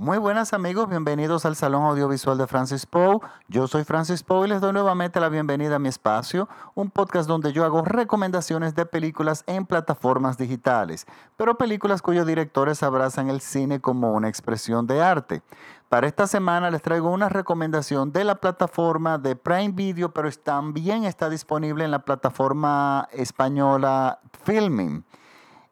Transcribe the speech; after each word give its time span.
Muy 0.00 0.18
buenas 0.18 0.52
amigos, 0.52 0.88
bienvenidos 0.88 1.44
al 1.44 1.56
Salón 1.56 1.82
Audiovisual 1.82 2.38
de 2.38 2.46
Francis 2.46 2.86
Poe. 2.86 3.18
Yo 3.48 3.66
soy 3.66 3.82
Francis 3.82 4.22
Poe 4.22 4.46
y 4.46 4.50
les 4.50 4.60
doy 4.60 4.72
nuevamente 4.72 5.18
la 5.18 5.28
bienvenida 5.28 5.74
a 5.74 5.78
mi 5.80 5.88
espacio, 5.88 6.48
un 6.76 6.88
podcast 6.88 7.26
donde 7.28 7.52
yo 7.52 7.64
hago 7.64 7.82
recomendaciones 7.82 8.76
de 8.76 8.86
películas 8.86 9.42
en 9.48 9.66
plataformas 9.66 10.38
digitales, 10.38 11.04
pero 11.36 11.58
películas 11.58 12.00
cuyos 12.00 12.28
directores 12.28 12.84
abrazan 12.84 13.28
el 13.28 13.40
cine 13.40 13.80
como 13.80 14.12
una 14.12 14.28
expresión 14.28 14.86
de 14.86 15.02
arte. 15.02 15.42
Para 15.88 16.06
esta 16.06 16.28
semana 16.28 16.70
les 16.70 16.80
traigo 16.80 17.10
una 17.10 17.28
recomendación 17.28 18.12
de 18.12 18.22
la 18.22 18.36
plataforma 18.36 19.18
de 19.18 19.34
Prime 19.34 19.72
Video, 19.72 20.12
pero 20.14 20.30
también 20.30 21.06
está 21.06 21.28
disponible 21.28 21.84
en 21.84 21.90
la 21.90 22.04
plataforma 22.04 23.08
española 23.10 24.20
Filming. 24.44 25.02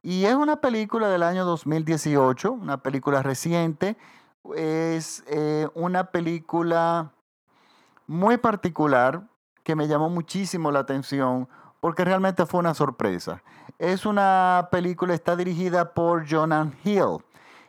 Y 0.02 0.24
es 0.24 0.34
una 0.34 0.60
película 0.60 1.08
del 1.08 1.24
año 1.24 1.44
2018, 1.44 2.52
una 2.52 2.76
película 2.76 3.24
reciente. 3.24 3.96
Es 4.54 5.24
eh, 5.26 5.68
una 5.74 6.10
película 6.10 7.12
muy 8.06 8.36
particular 8.36 9.22
que 9.62 9.74
me 9.74 9.88
llamó 9.88 10.08
muchísimo 10.08 10.70
la 10.70 10.80
atención 10.80 11.48
porque 11.80 12.04
realmente 12.04 12.46
fue 12.46 12.60
una 12.60 12.74
sorpresa. 12.74 13.42
Es 13.78 14.06
una 14.06 14.68
película, 14.70 15.14
está 15.14 15.36
dirigida 15.36 15.92
por 15.92 16.28
Jonan 16.28 16.76
Hill 16.84 17.18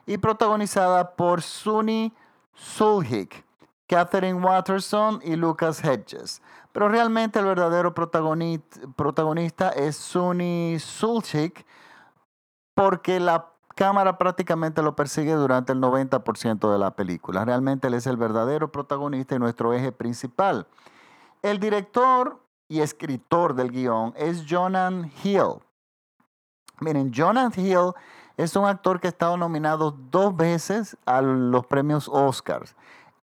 y 0.06 0.18
protagonizada 0.18 1.16
por 1.16 1.42
Sunny 1.42 2.14
Sulhik, 2.54 3.44
Catherine 3.88 4.42
Watterson 4.42 5.20
y 5.24 5.36
Lucas 5.36 5.84
Hedges. 5.84 6.42
Pero 6.72 6.90
realmente 6.90 7.40
el 7.40 7.46
verdadero 7.46 7.94
protagonista 7.94 9.70
es 9.70 9.98
Sunny 9.98 10.78
Sulhik, 10.80 11.66
porque 12.74 13.20
la 13.20 13.52
cámara 13.78 14.18
prácticamente 14.18 14.82
lo 14.82 14.96
persigue 14.96 15.34
durante 15.34 15.72
el 15.72 15.80
90% 15.80 16.70
de 16.70 16.78
la 16.78 16.92
película. 16.92 17.46
Realmente 17.46 17.88
él 17.88 17.94
es 17.94 18.08
el 18.08 18.18
verdadero 18.18 18.72
protagonista 18.74 19.36
y 19.36 19.40
nuestro 19.40 19.74
eje 19.74 19.94
principal. 19.94 20.68
El 21.42 21.60
director 21.60 22.42
y 22.68 22.82
escritor 22.82 23.54
del 23.54 23.72
guion 23.72 24.14
es 24.18 24.44
Jonan 24.50 25.10
Hill. 25.24 25.62
Miren, 26.82 27.14
Jonan 27.16 27.54
Hill 27.56 27.94
es 28.36 28.56
un 28.56 28.66
actor 28.66 29.00
que 29.00 29.08
ha 29.08 29.10
estado 29.10 29.38
nominado 29.38 29.96
dos 30.12 30.36
veces 30.36 30.98
a 31.06 31.22
los 31.22 31.66
premios 31.66 32.10
Oscars. 32.12 32.76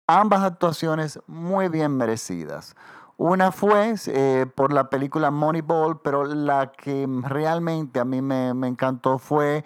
Ambas 0.06 0.43
actuaciones 0.43 1.21
muy 1.27 1.69
bien 1.69 1.97
merecidas. 1.97 2.75
Una 3.17 3.53
fue 3.53 3.95
eh, 4.09 4.47
por 4.55 4.73
la 4.73 4.91
película 4.91 5.31
Moneyball, 5.31 6.00
pero 6.00 6.25
la 6.25 6.73
que 6.73 7.06
realmente 7.23 8.00
a 8.00 8.05
mí 8.05 8.21
me, 8.21 8.48
encantó 8.67 9.19
fue 9.19 9.65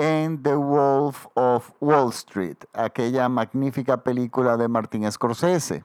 en 0.00 0.42
The 0.42 0.54
Wolf 0.54 1.26
of 1.34 1.70
Wall 1.80 2.08
Street, 2.08 2.56
aquella 2.72 3.28
magnífica 3.28 4.02
película 4.02 4.56
de 4.56 4.66
Martin 4.66 5.10
Scorsese. 5.12 5.84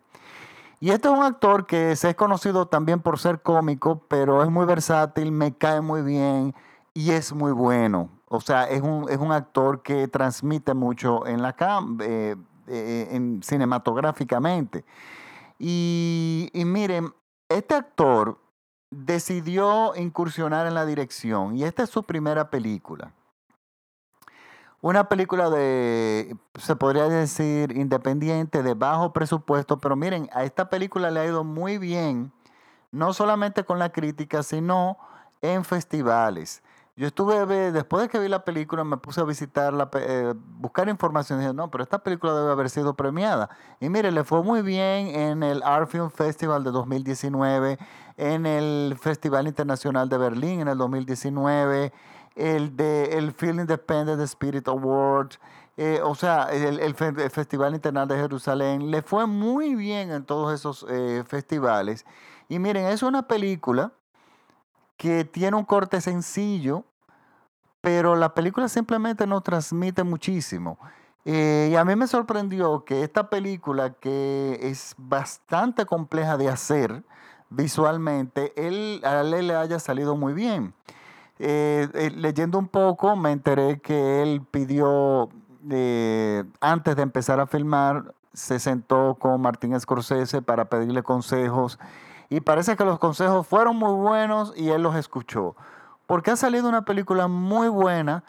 Y 0.80 0.92
este 0.92 1.10
es 1.10 1.14
un 1.14 1.24
actor 1.24 1.66
que 1.66 1.96
se 1.98 2.10
es 2.12 2.16
conocido 2.16 2.68
también 2.68 3.02
por 3.02 3.20
ser 3.20 3.42
cómico, 3.42 4.04
pero 4.08 4.42
es 4.42 4.50
muy 4.50 4.66
versátil, 4.66 5.32
me 5.32 5.54
cae 5.54 5.82
muy 5.82 6.02
bien 6.02 6.56
y 6.94 7.12
es 7.12 7.34
muy 7.34 7.52
bueno. 7.52 8.10
O 8.28 8.40
sea, 8.40 8.66
es 8.70 8.82
un, 8.82 9.08
es 9.10 9.18
un 9.18 9.32
actor 9.32 9.82
que 9.82 10.08
transmite 10.08 10.74
mucho 10.74 11.26
en 11.28 11.42
la 11.42 11.54
cam 11.54 11.98
eh, 12.02 12.36
eh, 12.68 13.10
en, 13.12 13.44
cinematográficamente. 13.44 14.86
Y, 15.60 16.50
miren, 16.54 17.14
este 17.50 17.76
actor 17.76 18.40
decidió 18.92 19.94
incursionar 19.96 20.68
en 20.68 20.74
la 20.74 20.86
dirección 20.86 21.58
y 21.58 21.64
esta 21.64 21.84
es 21.84 21.90
su 21.90 22.04
primera 22.04 22.50
película. 22.50 23.12
Una 24.86 25.10
película 25.10 25.50
de, 25.50 26.38
se 26.60 26.76
podría 26.76 27.06
decir, 27.06 27.76
independiente, 27.76 28.62
de 28.62 28.76
bajo 28.76 29.14
presupuesto, 29.14 29.80
pero 29.80 29.96
miren, 29.96 30.30
a 30.32 30.44
esta 30.44 30.70
película 30.70 31.10
le 31.10 31.22
ha 31.22 31.26
ido 31.26 31.44
muy 31.44 31.80
bien, 31.80 32.32
no 32.92 33.12
solamente 33.12 33.64
con 33.64 33.80
la 33.80 33.92
crítica, 33.92 34.44
sino 34.44 35.00
en 35.42 35.66
festivales. 35.66 36.62
Yo 36.96 37.08
estuve, 37.08 37.72
después 37.72 38.04
de 38.04 38.10
que 38.10 38.20
vi 38.20 38.30
la 38.30 38.46
película, 38.46 38.84
me 38.84 38.98
puse 38.98 39.22
a 39.22 39.24
visitarla, 39.24 39.90
eh, 39.96 40.36
buscar 40.60 40.88
información. 40.88 41.40
Y 41.40 41.42
dije, 41.42 41.54
no, 41.56 41.72
pero 41.72 41.84
esta 41.84 42.04
película 42.04 42.36
debe 42.36 42.52
haber 42.52 42.70
sido 42.70 42.94
premiada. 42.94 43.50
Y 43.80 43.90
mire, 43.90 44.12
le 44.12 44.24
fue 44.24 44.44
muy 44.44 44.62
bien 44.62 45.08
en 45.08 45.42
el 45.42 45.64
Art 45.64 45.90
Film 45.90 46.12
Festival 46.12 46.64
de 46.64 46.70
2019, 46.70 47.80
en 48.18 48.46
el 48.46 48.96
Festival 49.02 49.48
Internacional 49.48 50.10
de 50.10 50.18
Berlín 50.20 50.62
en 50.62 50.68
el 50.68 50.78
2019, 50.78 51.92
el, 52.36 52.76
de, 52.76 53.18
el 53.18 53.32
Film 53.32 53.62
Independent 53.62 54.22
Spirit 54.22 54.68
Award. 54.68 55.32
Eh, 55.78 56.00
o 56.04 56.16
sea, 56.16 56.44
el, 56.52 56.96
Festival 56.96 57.76
Internacional 57.76 58.08
de 58.08 58.16
Jerusalén, 58.16 58.92
le 58.92 59.02
fue 59.02 59.26
muy 59.26 59.76
bien 59.76 60.12
en 60.12 60.24
todos 60.24 60.54
esos 60.54 60.86
eh, 60.90 61.24
festivales. 61.28 62.06
Y 62.48 62.60
miren, 62.60 62.86
es 62.86 63.04
una 63.04 63.28
película 63.28 63.92
que 64.96 65.26
tiene 65.26 65.58
un 65.58 65.66
corte 65.66 66.00
sencillo, 66.00 66.86
pero 67.82 68.16
la 68.16 68.34
película 68.34 68.70
simplemente 68.70 69.28
nos 69.28 69.44
transmite 69.44 70.04
muchísimo. 70.04 70.80
Eh, 71.26 71.70
y 71.72 71.76
a 71.76 71.84
mí 71.84 71.96
me 71.96 72.08
sorprendió 72.08 72.86
que 72.86 73.04
esta 73.04 73.30
película, 73.30 73.94
que 73.94 74.60
es 74.62 74.94
bastante 74.98 75.86
compleja 75.86 76.38
de 76.38 76.50
hacer 76.50 77.04
visualmente, 77.50 78.54
él, 78.56 79.02
a 79.04 79.22
él 79.22 79.48
le 79.48 79.56
haya 79.56 79.80
salido 79.80 80.16
muy 80.16 80.34
bien. 80.34 80.74
Eh, 81.40 81.88
eh, 81.94 82.12
leyendo 82.16 82.58
un 82.58 82.68
poco, 82.68 83.16
me 83.16 83.32
enteré 83.32 83.80
que 83.82 84.22
él 84.24 84.42
pidió, 84.50 85.30
antes 86.62 86.96
de 86.96 87.02
empezar 87.02 87.40
a 87.40 87.48
filmar, 87.48 88.14
se 88.34 88.60
sentó 88.60 89.16
con 89.16 89.42
Martín 89.42 89.80
Scorsese 89.80 90.42
para 90.42 90.66
pedirle 90.66 91.04
consejos 91.04 91.80
y 92.30 92.42
parece 92.42 92.76
que 92.76 92.86
los 92.86 93.00
consejos 93.00 93.48
fueron 93.48 93.78
muy 93.78 93.94
buenos 93.94 94.54
y 94.56 94.70
él 94.70 94.84
los 94.84 94.96
escuchó. 94.96 95.56
Porque 96.08 96.32
ha 96.32 96.36
salido 96.36 96.70
una 96.70 96.86
película 96.86 97.28
muy 97.28 97.68
buena 97.68 98.24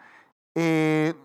eh, 0.55 1.15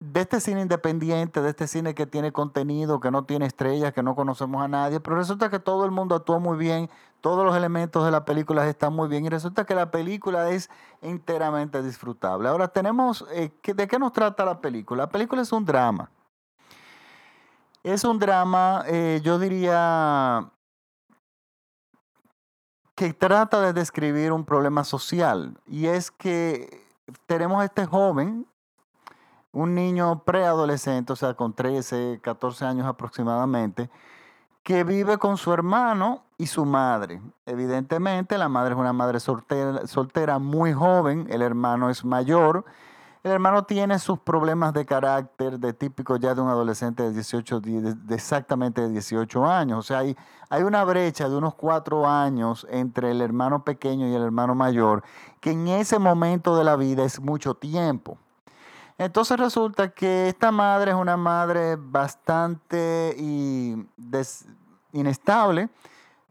de 0.00 0.20
este 0.20 0.40
cine 0.40 0.62
independiente, 0.62 1.42
de 1.42 1.50
este 1.50 1.66
cine 1.66 1.94
que 1.94 2.06
tiene 2.06 2.32
contenido, 2.32 3.00
que 3.00 3.10
no 3.10 3.24
tiene 3.24 3.46
estrellas, 3.46 3.92
que 3.92 4.02
no 4.02 4.16
conocemos 4.16 4.62
a 4.62 4.68
nadie, 4.68 5.00
pero 5.00 5.16
resulta 5.16 5.50
que 5.50 5.58
todo 5.58 5.84
el 5.84 5.90
mundo 5.90 6.14
actuó 6.14 6.40
muy 6.40 6.56
bien, 6.58 6.88
todos 7.20 7.44
los 7.44 7.56
elementos 7.56 8.04
de 8.04 8.10
la 8.10 8.24
película 8.24 8.66
están 8.68 8.94
muy 8.94 9.08
bien 9.08 9.24
y 9.24 9.28
resulta 9.28 9.64
que 9.64 9.74
la 9.74 9.90
película 9.90 10.50
es 10.50 10.70
enteramente 11.00 11.82
disfrutable. 11.82 12.48
Ahora 12.48 12.68
tenemos, 12.68 13.24
eh, 13.32 13.50
¿de 13.62 13.88
qué 13.88 13.98
nos 13.98 14.12
trata 14.12 14.44
la 14.44 14.60
película? 14.60 15.04
La 15.04 15.08
película 15.08 15.42
es 15.42 15.52
un 15.52 15.64
drama. 15.64 16.10
Es 17.82 18.04
un 18.04 18.18
drama, 18.18 18.84
eh, 18.86 19.20
yo 19.22 19.38
diría, 19.38 20.50
que 23.00 23.14
trata 23.14 23.62
de 23.62 23.72
describir 23.72 24.30
un 24.30 24.44
problema 24.44 24.84
social 24.84 25.58
y 25.66 25.86
es 25.86 26.10
que 26.10 26.84
tenemos 27.24 27.62
a 27.62 27.64
este 27.64 27.86
joven, 27.86 28.46
un 29.52 29.74
niño 29.74 30.22
preadolescente, 30.24 31.12
o 31.14 31.16
sea, 31.16 31.32
con 31.32 31.54
13, 31.54 32.20
14 32.22 32.66
años 32.66 32.86
aproximadamente, 32.86 33.88
que 34.62 34.84
vive 34.84 35.18
con 35.18 35.36
su 35.36 35.52
hermano 35.52 36.24
y 36.38 36.46
su 36.46 36.64
madre. 36.64 37.20
Evidentemente, 37.46 38.38
la 38.38 38.48
madre 38.48 38.74
es 38.74 38.80
una 38.80 38.92
madre 38.92 39.20
soltera, 39.20 39.86
soltera 39.86 40.38
muy 40.38 40.72
joven, 40.72 41.26
el 41.30 41.42
hermano 41.42 41.90
es 41.90 42.04
mayor 42.04 42.64
el 43.22 43.32
hermano 43.32 43.64
tiene 43.64 43.98
sus 43.98 44.18
problemas 44.18 44.72
de 44.72 44.86
carácter, 44.86 45.58
de 45.58 45.74
típico 45.74 46.16
ya 46.16 46.34
de 46.34 46.40
un 46.40 46.48
adolescente 46.48 47.02
de 47.02 47.12
18, 47.12 47.60
de, 47.60 48.14
exactamente 48.14 48.80
de 48.80 48.88
18 48.88 49.44
años. 49.44 49.78
O 49.78 49.82
sea, 49.82 49.98
hay, 49.98 50.16
hay 50.48 50.62
una 50.62 50.82
brecha 50.84 51.28
de 51.28 51.36
unos 51.36 51.54
cuatro 51.54 52.08
años 52.08 52.66
entre 52.70 53.10
el 53.10 53.20
hermano 53.20 53.62
pequeño 53.62 54.08
y 54.08 54.14
el 54.14 54.22
hermano 54.22 54.54
mayor, 54.54 55.02
que 55.40 55.50
en 55.50 55.68
ese 55.68 55.98
momento 55.98 56.56
de 56.56 56.64
la 56.64 56.76
vida 56.76 57.04
es 57.04 57.20
mucho 57.20 57.52
tiempo. 57.52 58.16
Entonces 59.00 59.38
resulta 59.38 59.88
que 59.94 60.28
esta 60.28 60.52
madre 60.52 60.90
es 60.90 60.96
una 60.98 61.16
madre 61.16 61.76
bastante 61.76 63.16
inestable, 64.92 65.70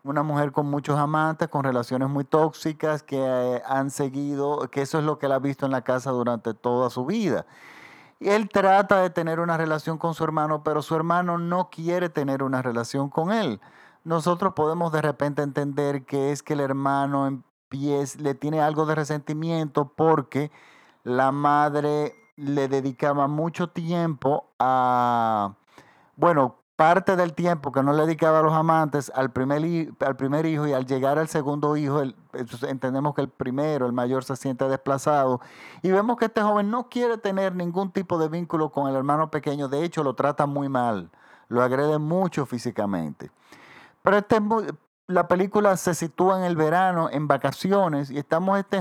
una 0.03 0.21
mujer 0.21 0.51
con 0.51 0.67
muchos 0.67 0.95
amantes, 0.99 1.47
con 1.47 1.63
relaciones 1.63 2.09
muy 2.09 2.25
tóxicas, 2.25 3.01
que 3.01 3.17
eh, 3.17 3.63
han 3.65 3.89
seguido, 3.89 4.69
que 4.69 4.83
eso 4.83 4.99
es 4.99 5.03
lo 5.03 5.17
que 5.17 5.25
él 5.25 5.31
ha 5.31 5.39
visto 5.39 5.65
en 5.65 5.71
la 5.71 5.81
casa 5.81 6.11
durante 6.11 6.53
toda 6.53 6.91
su 6.91 7.07
vida. 7.07 7.47
Él 8.19 8.49
trata 8.49 9.01
de 9.01 9.09
tener 9.09 9.39
una 9.39 9.57
relación 9.57 9.97
con 9.97 10.13
su 10.13 10.23
hermano, 10.23 10.61
pero 10.61 10.83
su 10.83 10.95
hermano 10.95 11.39
no 11.39 11.71
quiere 11.71 12.09
tener 12.09 12.43
una 12.43 12.61
relación 12.61 13.09
con 13.09 13.31
él. 13.31 13.59
Nosotros 14.03 14.53
podemos 14.53 14.91
de 14.91 15.01
repente 15.01 15.41
entender 15.41 16.05
que 16.05 16.31
es 16.31 16.43
que 16.43 16.53
el 16.53 16.59
hermano 16.59 17.41
le 17.71 18.35
tiene 18.35 18.61
algo 18.61 18.85
de 18.85 18.93
resentimiento 18.93 19.91
porque 19.95 20.51
la 21.03 21.31
madre 21.31 22.13
le 22.39 22.67
dedicaba 22.67 23.27
mucho 23.27 23.69
tiempo 23.69 24.49
a, 24.59 25.53
bueno, 26.15 26.55
parte 26.75 27.17
del 27.17 27.33
tiempo 27.33 27.73
que 27.73 27.83
no 27.83 27.91
le 27.91 28.03
dedicaba 28.03 28.39
a 28.39 28.41
los 28.41 28.53
amantes 28.53 29.11
al 29.13 29.31
primer, 29.31 29.91
al 29.99 30.15
primer 30.15 30.45
hijo 30.45 30.65
y 30.65 30.71
al 30.71 30.85
llegar 30.85 31.19
al 31.19 31.27
segundo 31.27 31.75
hijo, 31.75 32.01
entendemos 32.67 33.13
que 33.13 33.21
el 33.21 33.27
primero, 33.27 33.85
el 33.85 33.91
mayor, 33.91 34.23
se 34.23 34.37
siente 34.37 34.67
desplazado 34.69 35.41
y 35.81 35.91
vemos 35.91 36.15
que 36.15 36.25
este 36.25 36.41
joven 36.41 36.71
no 36.71 36.87
quiere 36.87 37.17
tener 37.17 37.53
ningún 37.53 37.91
tipo 37.91 38.17
de 38.17 38.29
vínculo 38.29 38.71
con 38.71 38.87
el 38.87 38.95
hermano 38.95 39.29
pequeño, 39.29 39.67
de 39.67 39.83
hecho 39.83 40.03
lo 40.03 40.13
trata 40.13 40.45
muy 40.45 40.69
mal, 40.69 41.09
lo 41.49 41.61
agrede 41.61 41.97
mucho 41.97 42.45
físicamente. 42.45 43.29
Pero 44.01 44.17
este, 44.17 44.37
la 45.09 45.27
película 45.27 45.75
se 45.75 45.95
sitúa 45.95 46.37
en 46.37 46.43
el 46.43 46.55
verano, 46.55 47.09
en 47.11 47.27
vacaciones, 47.27 48.11
y 48.11 48.19
estamos 48.19 48.59
este, 48.59 48.77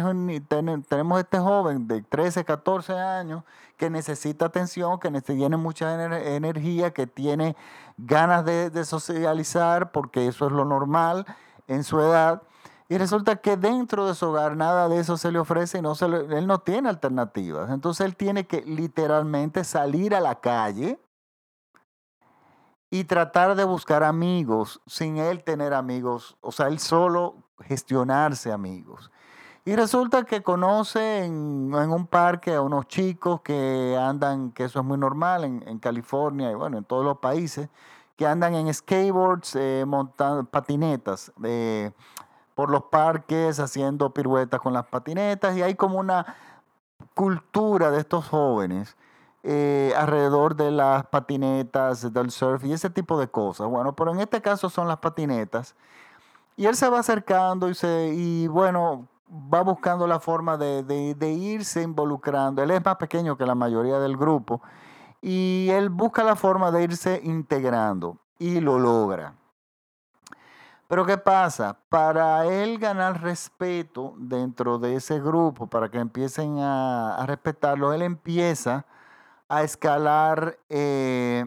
tenemos 0.87 1.21
este 1.21 1.39
joven 1.39 1.89
de 1.89 2.03
13, 2.03 2.45
14 2.45 2.93
años 2.93 3.45
que 3.79 3.89
necesita 3.89 4.45
atención, 4.45 4.99
que 4.99 5.11
tiene 5.23 5.57
mucha 5.57 6.05
energía, 6.37 6.93
que 6.93 7.07
tiene 7.07 7.57
ganas 7.97 8.45
de, 8.45 8.85
socializar, 8.85 9.91
porque 9.91 10.29
eso 10.29 10.45
es 10.45 10.53
lo 10.53 10.67
normal 10.67 11.25
en 11.67 11.83
su 11.83 11.99
edad. 11.99 12.43
Y 12.91 12.99
resulta 12.99 13.37
que 13.37 13.57
dentro 13.57 14.07
de 14.07 14.15
su 14.15 14.27
hogar 14.27 14.55
nada 14.55 14.91
de 14.91 15.01
eso 15.01 15.17
se 15.17 15.33
le 15.33 15.39
ofrece 15.39 15.79
y 15.79 15.83
no 15.83 15.95
se 15.95 16.05
él 16.05 16.47
no 16.47 16.59
tiene 16.59 16.91
alternativas. 16.91 17.71
Entonces 17.71 18.05
él 18.05 18.17
tiene 18.17 18.47
que 18.47 18.61
literalmente 18.67 19.65
salir 19.65 20.15
a 20.15 20.21
la 20.21 20.35
calle 20.41 21.01
y 22.91 23.05
tratar 23.05 23.55
de 23.55 23.65
buscar 23.65 24.03
amigos 24.03 24.81
sin 24.87 25.19
él 25.19 25.45
tener 25.45 25.75
amigos, 25.75 26.37
o 26.41 26.53
sea, 26.53 26.69
él 26.69 26.79
solo 26.79 27.37
gestionarse 27.61 28.53
amigos. 28.53 29.11
Y 29.65 29.77
resulta 29.77 30.25
que 30.25 30.43
conoce 30.43 31.25
en, 31.25 31.75
un 31.75 32.07
parque 32.07 32.55
a 32.55 32.63
unos 32.63 32.87
chicos 32.89 33.43
que 33.43 33.99
andan, 34.01 34.53
que 34.53 34.65
eso 34.65 34.79
es 34.81 34.85
muy 34.85 34.97
normal 34.97 35.45
en, 35.45 35.79
California 35.79 36.51
y 36.51 36.55
bueno, 36.55 36.79
en 36.79 36.85
todos 36.85 37.05
los 37.05 37.19
países, 37.19 37.69
que 38.17 38.27
andan 38.27 38.55
en 38.55 38.73
skateboards, 38.73 39.55
eh, 39.57 39.85
montando 39.87 40.45
patinetas 40.45 41.31
eh, 41.45 41.93
por 42.55 42.71
los 42.71 42.85
parques, 42.85 43.61
haciendo 43.61 44.15
piruetas 44.15 44.59
con 44.61 44.73
las 44.73 44.87
patinetas, 44.87 45.55
y 45.57 45.63
hay 45.63 45.75
como 45.75 45.99
una 45.99 46.35
cultura 47.15 47.91
de 47.91 48.01
estos 48.01 48.27
jóvenes 48.27 48.97
eh, 49.45 49.93
alrededor 49.97 50.57
de 50.57 50.71
las 50.71 51.07
patinetas, 51.07 52.13
del 52.13 52.31
surf 52.31 52.65
y 52.65 52.73
ese 52.73 52.91
tipo 52.91 53.19
de 53.21 53.29
cosas. 53.29 53.69
Bueno, 53.69 53.95
pero 53.95 54.13
en 54.13 54.21
este 54.21 54.43
caso 54.43 54.69
son 54.69 54.89
las 54.89 54.99
patinetas. 54.99 55.77
Y 56.57 56.67
él 56.67 56.75
se 56.75 56.89
va 56.89 56.99
acercando 56.99 57.69
y, 57.69 57.75
se, 57.75 58.13
y 58.15 58.49
bueno, 58.49 59.07
va 59.31 59.63
buscando 59.63 60.07
la 60.07 60.19
forma 60.19 60.57
de, 60.57 60.83
de, 60.83 61.31
irse 61.31 61.83
involucrando. 61.83 62.63
Él 62.63 62.73
es 62.73 62.85
más 62.85 62.97
pequeño 62.97 63.37
que 63.37 63.47
la 63.47 63.55
mayoría 63.55 63.99
del 64.01 64.17
grupo 64.17 64.61
y 65.21 65.69
él 65.71 65.89
busca 65.89 66.25
la 66.25 66.37
forma 66.37 66.71
de 66.71 66.85
irse 66.85 67.21
integrando 67.23 68.19
y 68.39 68.61
lo 68.61 68.79
logra. 68.79 69.35
Pero 70.89 71.05
¿qué 71.05 71.19
pasa? 71.19 71.79
Para 71.89 72.47
él 72.47 72.79
ganar 72.79 73.23
respeto 73.23 74.15
dentro 74.17 74.79
de 74.79 74.97
ese 74.97 75.21
grupo, 75.21 75.67
para 75.67 75.91
que 75.91 75.99
empiecen 75.99 76.59
a, 76.61 77.17
a 77.17 77.27
respetarlo, 77.27 77.93
él 77.93 78.03
empieza 78.03 78.87
a 79.49 79.63
escalar 79.63 80.59
eh, 80.69 81.47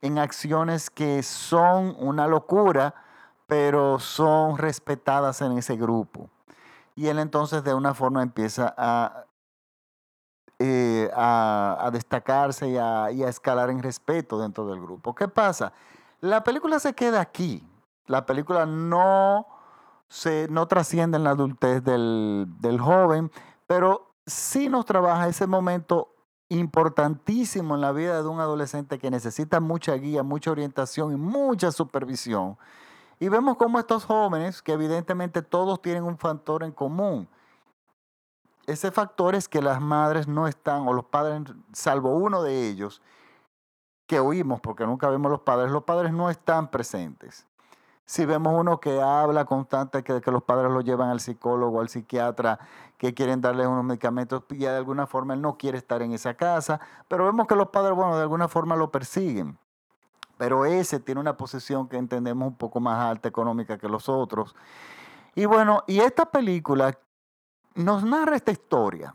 en 0.00 0.18
acciones 0.18 0.90
que 0.90 1.22
son 1.22 1.94
una 1.98 2.26
locura, 2.26 2.94
pero 3.46 3.98
son 3.98 4.56
respetadas 4.58 5.42
en 5.42 5.58
ese 5.58 5.76
grupo. 5.76 6.30
Y 6.96 7.08
él 7.08 7.18
entonces 7.18 7.62
de 7.64 7.74
una 7.74 7.92
forma 7.94 8.22
empieza 8.22 8.74
a, 8.76 9.24
eh, 10.58 11.10
a, 11.14 11.90
destacarse 11.92 12.68
y 12.68 12.76
a, 12.78 13.08
escalar 13.28 13.70
en 13.70 13.82
respeto 13.82 14.38
dentro 14.38 14.66
del 14.66 14.80
grupo. 14.80 15.14
¿Qué 15.14 15.28
pasa? 15.28 15.72
La 16.20 16.42
película 16.44 16.78
se 16.78 16.94
queda 16.94 17.20
aquí. 17.20 17.66
La 18.06 18.24
película 18.24 18.64
no, 18.64 19.46
se, 20.08 20.46
no 20.50 20.66
trasciende 20.66 21.16
en 21.16 21.24
la 21.24 21.30
adultez 21.30 21.82
del, 21.82 22.46
del 22.60 22.80
joven, 22.80 23.30
pero 23.66 24.14
sí 24.26 24.68
nos 24.68 24.84
trabaja 24.84 25.28
ese 25.28 25.46
momento 25.46 26.13
importantísimo 26.48 27.74
en 27.74 27.80
la 27.80 27.92
vida 27.92 28.22
de 28.22 28.28
un 28.28 28.40
adolescente 28.40 28.98
que 28.98 29.10
necesita 29.10 29.60
mucha 29.60 29.94
guía, 29.94 30.22
mucha 30.22 30.50
orientación 30.50 31.12
y 31.12 31.16
mucha 31.16 31.72
supervisión. 31.72 32.56
Y 33.18 33.28
vemos 33.28 33.56
cómo 33.56 33.78
estos 33.78 34.04
jóvenes, 34.04 34.60
que 34.62 34.72
evidentemente 34.72 35.42
todos 35.42 35.80
tienen 35.80 36.04
un 36.04 36.18
factor 36.18 36.62
en 36.62 36.72
común, 36.72 37.28
ese 38.66 38.90
factor 38.90 39.34
es 39.34 39.48
que 39.48 39.60
las 39.60 39.80
madres 39.80 40.26
no 40.26 40.48
están, 40.48 40.88
o 40.88 40.92
los 40.92 41.04
padres, 41.04 41.42
salvo 41.72 42.16
uno 42.16 42.42
de 42.42 42.68
ellos, 42.68 43.02
que 44.06 44.20
oímos, 44.20 44.60
porque 44.60 44.86
nunca 44.86 45.08
vemos 45.08 45.30
los 45.30 45.40
padres, 45.40 45.70
los 45.70 45.84
padres 45.84 46.12
no 46.12 46.30
están 46.30 46.70
presentes. 46.70 47.46
Si 48.06 48.26
vemos 48.26 48.52
uno 48.58 48.80
que 48.80 49.00
habla 49.00 49.46
constante 49.46 50.02
que, 50.02 50.20
que 50.20 50.30
los 50.30 50.42
padres 50.42 50.70
lo 50.70 50.82
llevan 50.82 51.08
al 51.08 51.20
psicólogo, 51.20 51.80
al 51.80 51.88
psiquiatra, 51.88 52.58
que 52.98 53.14
quieren 53.14 53.40
darle 53.40 53.66
unos 53.66 53.84
medicamentos 53.84 54.42
y 54.50 54.58
de 54.58 54.68
alguna 54.68 55.06
forma 55.06 55.34
él 55.34 55.40
no 55.40 55.56
quiere 55.56 55.78
estar 55.78 56.02
en 56.02 56.12
esa 56.12 56.34
casa, 56.34 56.80
pero 57.08 57.24
vemos 57.24 57.46
que 57.46 57.56
los 57.56 57.68
padres, 57.68 57.96
bueno, 57.96 58.16
de 58.16 58.22
alguna 58.22 58.48
forma 58.48 58.76
lo 58.76 58.90
persiguen. 58.90 59.58
Pero 60.36 60.64
ese 60.66 61.00
tiene 61.00 61.20
una 61.20 61.36
posición 61.36 61.88
que 61.88 61.96
entendemos 61.96 62.48
un 62.48 62.56
poco 62.56 62.80
más 62.80 62.98
alta 62.98 63.28
económica 63.28 63.78
que 63.78 63.88
los 63.88 64.08
otros. 64.08 64.54
Y 65.34 65.46
bueno, 65.46 65.84
y 65.86 66.00
esta 66.00 66.26
película 66.26 66.98
nos 67.74 68.04
narra 68.04 68.36
esta 68.36 68.52
historia, 68.52 69.14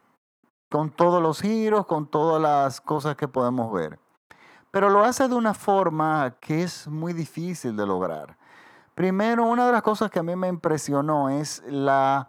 con 0.69 0.91
todos 0.91 1.21
los 1.21 1.41
giros, 1.41 1.85
con 1.85 2.07
todas 2.07 2.41
las 2.41 2.81
cosas 2.81 3.15
que 3.15 3.27
podemos 3.27 3.71
ver. 3.71 3.99
Pero 4.71 4.89
lo 4.89 5.03
hace 5.03 5.27
de 5.27 5.35
una 5.35 5.53
forma 5.53 6.35
que 6.39 6.63
es 6.63 6.87
muy 6.87 7.13
difícil 7.13 7.75
de 7.75 7.85
lograr. 7.85 8.37
Primero, 8.99 9.45
una 9.45 9.65
de 9.65 9.71
las 9.71 9.81
cosas 9.81 10.11
que 10.11 10.19
a 10.19 10.23
mí 10.23 10.35
me 10.35 10.49
impresionó 10.49 11.29
es 11.29 11.63
la 11.69 12.27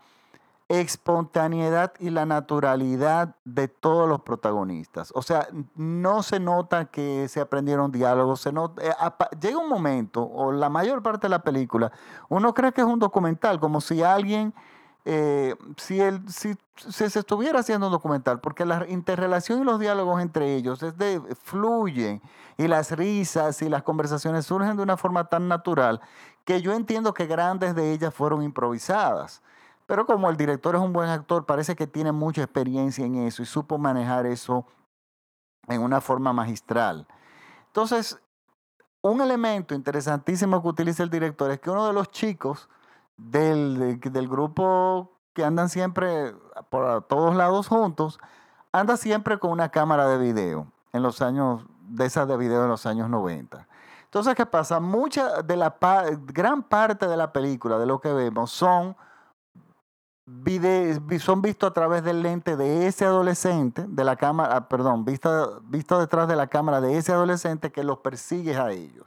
espontaneidad 0.68 1.94
y 1.98 2.10
la 2.10 2.26
naturalidad 2.26 3.34
de 3.44 3.66
todos 3.66 4.08
los 4.08 4.20
protagonistas. 4.20 5.10
O 5.16 5.22
sea, 5.22 5.48
no 5.74 6.22
se 6.22 6.38
nota 6.38 6.84
que 6.84 7.26
se 7.26 7.40
aprendieron 7.40 7.90
diálogos, 7.90 8.42
se 8.42 8.50
eh, 8.50 8.92
llega 9.40 9.58
un 9.58 9.68
momento, 9.68 10.22
o 10.22 10.52
la 10.52 10.68
mayor 10.68 11.02
parte 11.02 11.26
de 11.26 11.30
la 11.30 11.42
película, 11.42 11.90
uno 12.28 12.54
cree 12.54 12.70
que 12.70 12.82
es 12.82 12.86
un 12.86 13.00
documental, 13.00 13.58
como 13.58 13.80
si 13.80 14.04
alguien, 14.04 14.54
eh, 15.04 15.56
si, 15.76 16.00
él, 16.00 16.22
si, 16.28 16.54
se 16.76 17.06
estuviera 17.06 17.58
haciendo 17.58 17.88
un 17.88 17.92
documental, 17.92 18.38
porque 18.38 18.64
la 18.64 18.86
interrelación 18.88 19.62
y 19.62 19.64
los 19.64 19.80
diálogos 19.80 20.22
entre 20.22 20.54
ellos 20.54 20.84
es 20.84 20.96
de, 20.96 21.20
fluyen 21.42 22.22
y 22.56 22.68
las 22.68 22.92
risas 22.92 23.60
y 23.62 23.68
las 23.68 23.82
conversaciones 23.82 24.46
surgen 24.46 24.76
de 24.76 24.84
una 24.84 24.96
forma 24.96 25.24
tan 25.28 25.48
natural 25.48 26.00
que 26.44 26.62
yo 26.62 26.72
entiendo 26.72 27.14
que 27.14 27.26
grandes 27.26 27.74
de 27.74 27.92
ellas 27.92 28.14
fueron 28.14 28.42
improvisadas. 28.42 29.42
Pero 29.86 30.06
como 30.06 30.30
el 30.30 30.36
director 30.36 30.74
es 30.76 30.80
un 30.80 30.92
buen 30.92 31.08
actor, 31.08 31.46
parece 31.46 31.74
que 31.74 31.86
tiene 31.86 32.12
mucha 32.12 32.42
experiencia 32.42 33.04
en 33.04 33.16
eso 33.16 33.42
y 33.42 33.46
supo 33.46 33.76
manejar 33.76 34.26
eso 34.26 34.64
en 35.66 35.82
una 35.82 36.00
forma 36.00 36.32
magistral. 36.32 37.06
Entonces, 37.66 38.20
un 39.02 39.20
elemento 39.20 39.74
interesantísimo 39.74 40.60
que 40.62 40.68
utiliza 40.68 41.02
el 41.02 41.10
director 41.10 41.50
es 41.50 41.60
que 41.60 41.70
uno 41.70 41.86
de 41.86 41.92
los 41.92 42.10
chicos 42.10 42.68
del, 43.16 43.98
del 44.00 44.28
grupo 44.28 45.12
que 45.32 45.44
andan 45.44 45.68
siempre 45.68 46.34
por 46.68 47.02
todos 47.04 47.34
lados 47.34 47.68
juntos, 47.68 48.20
anda 48.72 48.96
siempre 48.96 49.38
con 49.38 49.50
una 49.50 49.70
cámara 49.70 50.08
de 50.08 50.18
video 50.18 50.66
en 50.92 51.02
los 51.02 51.22
años, 51.22 51.64
de 51.82 52.06
esas 52.06 52.28
de 52.28 52.36
video 52.36 52.64
en 52.64 52.68
los 52.68 52.86
años 52.86 53.08
90. 53.08 53.66
Entonces, 54.10 54.34
¿qué 54.34 54.44
pasa? 54.44 54.80
Mucha 54.80 55.40
de 55.40 55.54
la 55.54 55.76
gran 56.24 56.64
parte 56.64 57.06
de 57.06 57.16
la 57.16 57.32
película, 57.32 57.78
de 57.78 57.86
lo 57.86 58.00
que 58.00 58.12
vemos, 58.12 58.50
son 58.50 58.96
son 61.20 61.42
vistos 61.42 61.70
a 61.70 61.72
través 61.72 62.02
del 62.02 62.20
lente 62.20 62.56
de 62.56 62.88
ese 62.88 63.04
adolescente, 63.04 63.84
de 63.86 64.02
la 64.02 64.16
cámara, 64.16 64.56
ah, 64.56 64.68
perdón, 64.68 65.04
visto, 65.04 65.60
visto 65.64 66.00
detrás 66.00 66.26
de 66.26 66.34
la 66.34 66.48
cámara 66.48 66.80
de 66.80 66.98
ese 66.98 67.12
adolescente 67.12 67.70
que 67.70 67.84
los 67.84 67.98
persigue 67.98 68.56
a 68.56 68.72
ellos. 68.72 69.06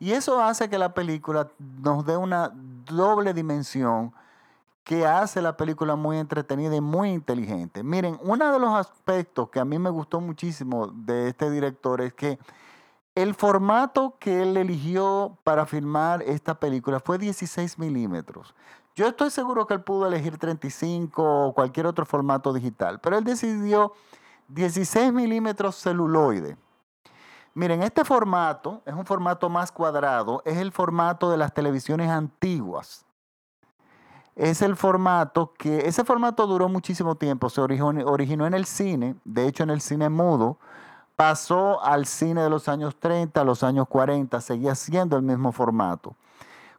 Y 0.00 0.12
eso 0.12 0.42
hace 0.42 0.68
que 0.68 0.78
la 0.78 0.94
película 0.94 1.48
nos 1.58 2.04
dé 2.04 2.16
una 2.16 2.50
doble 2.52 3.32
dimensión 3.34 4.12
que 4.82 5.06
hace 5.06 5.40
la 5.40 5.56
película 5.56 5.94
muy 5.94 6.18
entretenida 6.18 6.74
y 6.74 6.80
muy 6.80 7.10
inteligente. 7.10 7.84
Miren, 7.84 8.18
uno 8.22 8.52
de 8.52 8.58
los 8.58 8.74
aspectos 8.74 9.48
que 9.48 9.60
a 9.60 9.64
mí 9.64 9.78
me 9.78 9.90
gustó 9.90 10.20
muchísimo 10.20 10.88
de 10.88 11.28
este 11.28 11.50
director 11.50 12.00
es 12.00 12.14
que 12.14 12.38
el 13.14 13.34
formato 13.34 14.16
que 14.18 14.42
él 14.42 14.56
eligió 14.56 15.38
para 15.44 15.66
filmar 15.66 16.22
esta 16.22 16.58
película 16.58 17.00
fue 17.00 17.18
16 17.18 17.78
milímetros. 17.78 18.54
Yo 18.94 19.08
estoy 19.08 19.30
seguro 19.30 19.66
que 19.66 19.74
él 19.74 19.82
pudo 19.82 20.06
elegir 20.06 20.36
35 20.38 21.46
o 21.46 21.54
cualquier 21.54 21.86
otro 21.86 22.04
formato 22.04 22.52
digital, 22.52 23.00
pero 23.00 23.16
él 23.16 23.24
decidió 23.24 23.92
16 24.48 25.12
milímetros 25.12 25.76
celuloide. 25.76 26.56
Miren, 27.54 27.82
este 27.82 28.04
formato 28.04 28.82
es 28.86 28.94
un 28.94 29.04
formato 29.04 29.48
más 29.48 29.72
cuadrado, 29.72 30.42
es 30.44 30.58
el 30.58 30.70
formato 30.70 31.30
de 31.30 31.36
las 31.36 31.52
televisiones 31.52 32.08
antiguas. 32.08 33.04
Es 34.36 34.62
el 34.62 34.76
formato 34.76 35.52
que, 35.54 35.80
ese 35.86 36.04
formato 36.04 36.46
duró 36.46 36.68
muchísimo 36.68 37.16
tiempo, 37.16 37.50
se 37.50 37.60
originó, 37.60 38.06
originó 38.06 38.46
en 38.46 38.54
el 38.54 38.64
cine, 38.64 39.16
de 39.24 39.48
hecho 39.48 39.64
en 39.64 39.70
el 39.70 39.80
cine 39.80 40.08
mudo, 40.08 40.58
pasó 41.20 41.84
al 41.84 42.06
cine 42.06 42.42
de 42.42 42.48
los 42.48 42.66
años 42.66 42.96
30, 42.98 43.42
a 43.42 43.44
los 43.44 43.62
años 43.62 43.86
40, 43.88 44.40
seguía 44.40 44.74
siendo 44.74 45.18
el 45.18 45.22
mismo 45.22 45.52
formato. 45.52 46.16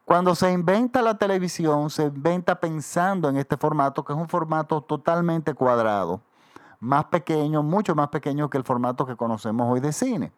Cuando 0.03 0.33
se 0.33 0.51
inventa 0.51 1.03
la 1.03 1.15
televisión, 1.15 1.91
se 1.91 2.05
inventa 2.05 2.60
pensando 2.60 3.29
en 3.29 3.38
este 3.38 3.55
formato, 3.55 4.03
que 4.03 4.13
es 4.13 4.17
un 4.17 4.27
formato 4.27 4.81
totalmente 4.81 5.53
cuadrado, 5.53 6.21
más 6.79 7.05
pequeño, 7.05 7.62
mucho 7.62 7.93
más 7.93 8.07
pequeño 8.07 8.50
que 8.50 8.57
el 8.57 8.63
formato 8.63 9.05
que 9.05 9.15
conocemos 9.15 9.71
hoy 9.71 9.79
de 9.79 9.93
cine. 9.93 10.31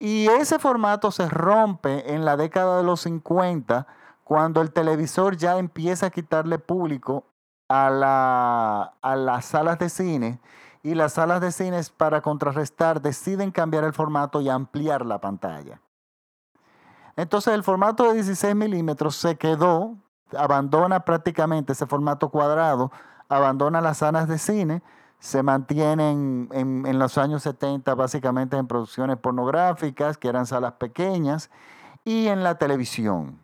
Y 0.00 0.26
ese 0.26 0.58
formato 0.58 1.12
se 1.12 1.28
rompe 1.28 2.12
en 2.12 2.24
la 2.24 2.36
década 2.36 2.78
de 2.78 2.82
los 2.82 3.02
50, 3.02 3.86
cuando 4.24 4.60
el 4.60 4.72
televisor 4.72 5.36
ya 5.36 5.56
empieza 5.58 6.06
a 6.06 6.10
quitarle 6.10 6.58
público 6.58 7.26
a, 7.68 7.90
la, 7.90 8.94
a 9.00 9.14
las 9.14 9.44
salas 9.44 9.78
de 9.78 9.88
cine 9.88 10.40
y 10.82 10.94
las 10.94 11.14
salas 11.14 11.40
de 11.40 11.52
cine 11.52 11.80
para 11.96 12.20
contrarrestar 12.20 13.00
deciden 13.00 13.50
cambiar 13.50 13.84
el 13.84 13.92
formato 13.92 14.40
y 14.40 14.48
ampliar 14.48 15.04
la 15.04 15.20
pantalla. 15.20 15.80
Entonces 17.16 17.54
el 17.54 17.64
formato 17.64 18.04
de 18.04 18.14
16 18.14 18.54
milímetros 18.54 19.16
se 19.16 19.36
quedó, 19.36 19.96
abandona 20.36 21.00
prácticamente 21.00 21.72
ese 21.72 21.86
formato 21.86 22.28
cuadrado, 22.28 22.92
abandona 23.28 23.80
las 23.80 23.98
salas 23.98 24.28
de 24.28 24.38
cine, 24.38 24.82
se 25.18 25.42
mantienen 25.42 26.48
en, 26.52 26.86
en, 26.86 26.98
los 26.98 27.18
años 27.18 27.42
70 27.42 27.92
básicamente 27.96 28.56
en 28.56 28.68
producciones 28.68 29.16
pornográficas, 29.16 30.16
que 30.16 30.28
eran 30.28 30.46
salas 30.46 30.74
pequeñas, 30.74 31.50
y 32.04 32.28
en 32.28 32.44
la 32.44 32.56
televisión 32.56 33.40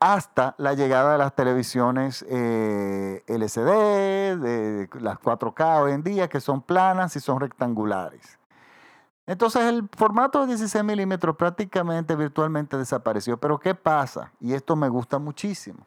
hasta 0.00 0.54
la 0.56 0.72
llegada 0.72 1.12
de 1.12 1.18
las 1.18 1.34
televisiones 1.34 2.24
eh, 2.28 3.22
LCD, 3.26 4.38
de 4.40 4.88
las 4.98 5.18
4K 5.18 5.82
hoy 5.82 5.92
en 5.92 6.02
día, 6.02 6.28
que 6.28 6.40
son 6.40 6.62
planas 6.62 7.14
y 7.16 7.20
son 7.20 7.38
rectangulares. 7.38 8.38
Entonces 9.26 9.62
el 9.62 9.88
formato 9.96 10.40
de 10.40 10.48
16 10.48 10.82
milímetros 10.82 11.36
prácticamente 11.36 12.16
virtualmente 12.16 12.78
desapareció. 12.78 13.36
Pero 13.36 13.60
¿qué 13.60 13.74
pasa? 13.74 14.32
Y 14.40 14.54
esto 14.54 14.74
me 14.74 14.88
gusta 14.88 15.18
muchísimo. 15.18 15.86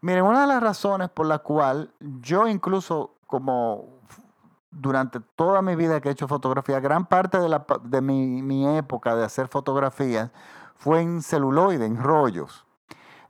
Miren, 0.00 0.24
una 0.24 0.42
de 0.42 0.46
las 0.46 0.62
razones 0.62 1.10
por 1.10 1.26
la 1.26 1.40
cual 1.40 1.92
yo 2.00 2.46
incluso 2.46 3.10
como 3.26 3.88
durante 4.70 5.20
toda 5.20 5.62
mi 5.62 5.74
vida 5.74 6.00
que 6.00 6.10
he 6.10 6.12
hecho 6.12 6.28
fotografía, 6.28 6.78
gran 6.78 7.06
parte 7.06 7.38
de, 7.38 8.00
mi, 8.00 8.42
mi 8.42 8.68
época 8.76 9.16
de 9.16 9.24
hacer 9.24 9.48
fotografías 9.48 10.30
fue 10.76 11.00
en 11.00 11.22
celuloide, 11.22 11.86
en 11.86 11.96
rollos. 11.96 12.65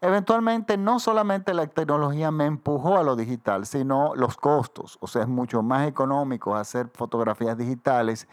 Eventualmente 0.00 0.76
no 0.76 1.00
solamente 1.00 1.54
la 1.54 1.66
tecnología 1.66 2.30
me 2.30 2.46
empujó 2.46 2.98
a 2.98 3.02
lo 3.02 3.16
digital, 3.16 3.66
sino 3.66 4.14
los 4.14 4.36
costos. 4.36 4.98
O 5.00 5.06
sea, 5.06 5.22
es 5.22 5.28
mucho 5.28 5.62
más 5.62 5.88
económico 5.88 6.54
hacer 6.54 6.90
fotografías 6.94 7.56
digitales 7.56 8.28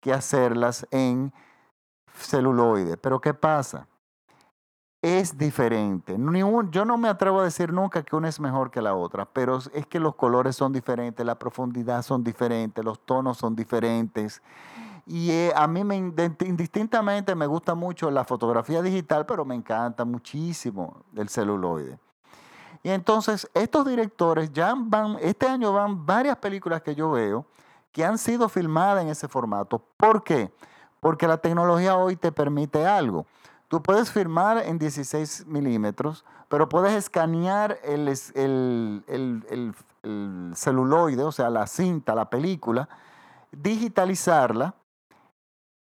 que 0.00 0.12
hacerlas 0.12 0.86
en 0.90 1.32
celuloide. 2.14 2.96
Pero 2.96 3.20
¿qué 3.20 3.34
pasa? 3.34 3.86
Es 5.00 5.38
diferente. 5.38 6.16
yo 6.70 6.84
no 6.84 6.98
me 6.98 7.08
atrevo 7.08 7.40
a 7.40 7.44
decir 7.44 7.72
nunca 7.72 8.02
que 8.02 8.16
una 8.16 8.28
es 8.28 8.40
mejor 8.40 8.72
que 8.72 8.82
la 8.82 8.96
otra, 8.96 9.26
pero 9.26 9.58
es 9.58 9.86
que 9.86 10.00
los 10.00 10.16
colores 10.16 10.56
son 10.56 10.72
diferentes, 10.72 11.24
la 11.24 11.38
profundidad 11.38 12.02
son 12.02 12.24
diferentes, 12.24 12.84
los 12.84 12.98
tonos 13.06 13.38
son 13.38 13.54
diferentes. 13.54 14.42
Y 15.10 15.30
eh, 15.30 15.52
a 15.56 15.66
mí 15.66 15.84
me, 15.84 15.96
indistintamente 15.96 17.34
me 17.34 17.46
gusta 17.46 17.74
mucho 17.74 18.10
la 18.10 18.24
fotografía 18.24 18.82
digital, 18.82 19.24
pero 19.24 19.42
me 19.42 19.54
encanta 19.54 20.04
muchísimo 20.04 21.02
el 21.16 21.30
celuloide. 21.30 21.98
Y 22.82 22.90
entonces 22.90 23.48
estos 23.54 23.86
directores 23.86 24.52
ya 24.52 24.74
van, 24.76 25.16
este 25.22 25.46
año 25.46 25.72
van 25.72 26.04
varias 26.04 26.36
películas 26.36 26.82
que 26.82 26.94
yo 26.94 27.10
veo 27.10 27.46
que 27.90 28.04
han 28.04 28.18
sido 28.18 28.50
filmadas 28.50 29.02
en 29.02 29.08
ese 29.08 29.28
formato. 29.28 29.82
¿Por 29.96 30.22
qué? 30.22 30.52
Porque 31.00 31.26
la 31.26 31.38
tecnología 31.38 31.96
hoy 31.96 32.16
te 32.16 32.30
permite 32.30 32.86
algo. 32.86 33.24
Tú 33.68 33.82
puedes 33.82 34.12
filmar 34.12 34.58
en 34.58 34.78
16 34.78 35.46
milímetros, 35.46 36.22
pero 36.50 36.68
puedes 36.68 36.92
escanear 36.92 37.78
el, 37.82 38.08
el, 38.34 39.74
el 40.02 40.52
celuloide, 40.54 41.22
o 41.22 41.32
sea, 41.32 41.48
la 41.48 41.66
cinta, 41.66 42.14
la 42.14 42.28
película, 42.28 42.90
digitalizarla 43.52 44.74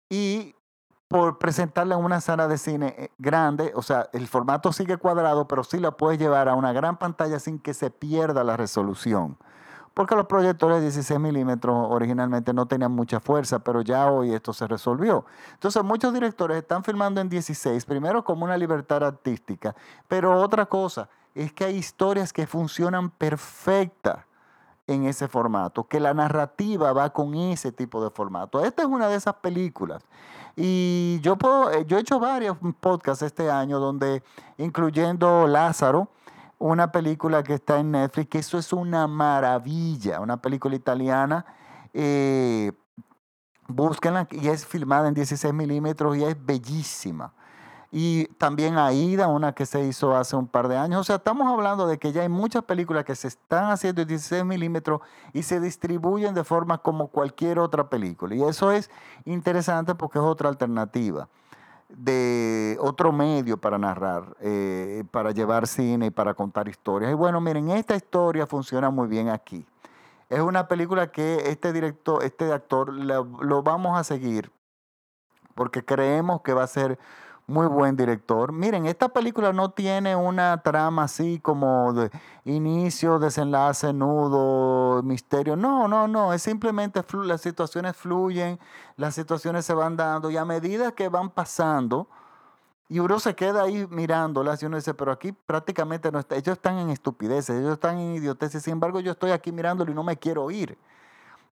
y 0.10 0.56
por 1.08 1.38
presentarla 1.38 1.96
en 1.96 2.04
una 2.04 2.20
sala 2.20 2.48
de 2.48 2.58
cine 2.58 2.94
eh, 2.98 3.12
grande, 3.18 3.72
o 3.76 3.82
sea, 3.82 4.10
el 4.14 4.28
formato 4.28 4.74
sigue 4.74 4.98
cuadrado, 4.98 5.48
pero 5.48 5.64
sí 5.64 5.80
la 5.80 5.92
puedes 5.92 6.20
llevar 6.20 6.50
a 6.50 6.56
una 6.56 6.74
gran 6.74 6.98
pantalla 6.98 7.40
sin 7.40 7.60
que 7.60 7.74
se 7.74 7.90
pierda 7.90 8.44
la 8.44 8.58
resolución. 8.58 9.38
Porque 9.94 10.16
los 10.16 10.28
proyectores 10.28 10.78
de 10.78 10.84
16 10.84 11.20
milímetros 11.20 11.76
originalmente 11.90 12.54
no 12.54 12.68
tenían 12.68 12.92
mucha 12.92 13.20
fuerza, 13.20 13.60
pero 13.60 13.82
ya 13.82 14.12
hoy 14.12 14.32
esto 14.32 14.54
se 14.54 14.68
resolvió. 14.68 15.26
Entonces 15.54 15.84
muchos 15.84 16.14
directores 16.14 16.58
están 16.58 16.84
filmando 16.84 17.20
en 17.20 17.30
16, 17.30 17.84
primero 17.86 18.24
como 18.24 18.46
una 18.46 18.58
libertad 18.58 19.04
artística, 19.04 19.76
pero 20.08 20.40
otra 20.40 20.68
cosa 20.68 21.10
es 21.34 21.52
que 21.52 21.66
hay 21.66 21.78
historias 21.78 22.32
que 22.32 22.46
funcionan 22.46 23.10
perfectas 23.10 24.27
en 24.88 25.06
ese 25.06 25.27
formato, 25.27 25.84
que 25.84 26.00
la 26.00 26.13
narrativa 26.13 26.94
va 26.94 27.12
con 27.12 27.36
ese 27.36 27.72
tipo 27.72 28.03
de 28.03 28.10
formato. 28.10 28.63
Esta 28.63 28.84
es 28.84 28.88
una 28.88 29.10
de 29.10 29.17
esas 29.17 29.36
películas. 29.36 30.03
Y 30.56 31.20
yo, 31.22 31.38
puedo, 31.38 31.72
eh, 31.72 31.86
yo 31.86 31.98
he 31.98 32.01
hecho 32.01 32.20
varios 32.20 32.58
podcasts 32.79 33.22
este 33.22 33.51
año 33.51 33.79
donde, 33.79 34.24
incluyendo 34.58 35.46
Lázaro, 35.46 36.08
una 36.58 36.91
película 36.91 37.44
que 37.44 37.56
está 37.56 37.79
en 37.79 37.91
Netflix, 37.91 38.29
que 38.29 38.39
eso 38.39 38.58
es 38.58 38.74
una 38.74 39.06
maravilla, 39.08 40.22
una 40.22 40.38
película 40.41 40.75
italiana. 40.75 41.46
Eh, 41.94 42.72
búsquenla 43.67 44.27
y 44.32 44.48
es 44.48 44.65
filmada 44.65 45.10
en 45.10 45.13
16 45.13 45.53
milímetros 45.53 46.17
y 46.17 46.24
es 46.24 46.46
bellísima 46.46 47.34
y 47.91 48.25
también 48.38 48.77
Aida, 48.77 49.27
una 49.27 49.53
que 49.53 49.65
se 49.65 49.86
hizo 49.86 50.15
hace 50.15 50.36
un 50.36 50.48
par 50.48 50.67
de 50.67 50.77
años. 50.77 51.01
O 51.01 51.03
sea, 51.03 51.17
estamos 51.17 51.48
hablando 51.48 51.88
de 51.88 51.98
que 51.98 52.12
ya 52.12 52.24
hay 52.24 52.29
muchas 52.29 52.63
películas 52.63 53.06
que 53.06 53.15
se 53.15 53.29
están 53.29 53.72
haciendo 53.72 54.01
en 54.01 54.10
16 54.10 54.44
milímetros 54.44 55.01
y 55.32 55.44
se 55.44 55.60
distribuyen 55.60 56.34
de 56.34 56.44
forma 56.44 56.79
como 56.79 57.08
cualquier 57.08 57.60
otra 57.60 57.89
película. 57.89 58.36
Y 58.36 58.44
eso 58.44 58.72
es 58.72 58.89
interesante 59.25 59.96
porque 59.96 60.20
es 60.20 60.25
otra 60.25 60.50
alternativa 60.50 61.29
de 61.88 62.77
otro 62.82 63.13
medio 63.13 63.56
para 63.56 63.77
narrar, 63.77 64.36
eh, 64.41 65.06
para 65.10 65.32
llevar 65.32 65.67
cine 65.67 66.08
y 66.08 66.12
para 66.12 66.34
contar 66.34 66.67
historias. 66.67 67.12
Y 67.12 67.15
bueno, 67.15 67.39
miren, 67.39 67.70
esta 67.70 67.96
historia 67.96 68.46
funciona 68.46 68.89
muy 68.89 69.08
bien 69.08 69.29
aquí. 69.29 69.65
Es 70.29 70.41
una 70.41 70.67
película 70.67 71.10
que 71.10 71.50
este 71.50 71.72
director, 71.72 72.22
este 72.25 72.51
actor, 72.51 72.91
lo 72.91 73.63
vamos 73.63 73.98
a 73.98 74.03
seguir 74.03 74.51
porque 75.58 75.84
creemos 75.84 76.41
que 76.41 76.53
va 76.53 76.63
a 76.63 76.67
ser 76.67 76.98
muy 77.48 77.68
buen 77.68 77.96
director. 77.96 78.51
Miren, 78.51 78.86
esta 78.86 79.08
película 79.08 79.54
no 79.54 79.72
tiene 79.72 80.16
una 80.18 80.62
trama 80.62 81.04
así 81.04 81.39
como 81.39 81.94
de 81.94 82.12
inicio, 82.44 83.20
desenlace, 83.20 83.94
nudo, 83.94 85.01
misterio. 85.01 85.56
No, 85.56 85.88
no, 85.88 86.10
no. 86.10 86.34
Es 86.34 86.42
simplemente 86.42 87.01
las 87.24 87.42
situaciones 87.42 87.96
fluyen, 87.96 88.60
las 88.98 89.16
situaciones 89.16 89.66
se 89.66 89.74
van 89.74 89.96
dando 89.96 90.30
y 90.30 90.36
a 90.36 90.44
medida 90.44 90.92
que 90.92 91.08
van 91.08 91.30
pasando, 91.30 92.10
y 92.89 93.00
uno 93.00 93.20
se 93.20 93.36
queda 93.36 93.63
ahí 93.63 93.86
mirándolas 93.89 94.62
y 94.63 94.66
uno 94.66 94.77
dice, 94.77 94.94
pero 94.94 95.12
aquí 95.12 95.32
prácticamente 95.34 96.12
no 96.12 96.20
está. 96.20 96.36
Ellos 96.36 96.54
están 96.54 96.77
en 96.77 96.89
estupideces, 96.89 97.58
ellos 97.60 97.74
están 97.74 97.98
en 97.98 98.16
idioteces. 98.16 98.63
Sin 98.63 98.74
embargo, 98.74 99.00
yo 99.01 99.12
estoy 99.12 99.32
aquí 99.32 99.51
mirándolo 99.51 99.92
y 99.92 99.96
no 99.96 100.04
me 100.04 100.18
quiero 100.18 100.50
ir. 100.51 100.77